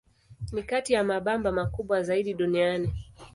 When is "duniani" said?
2.33-2.93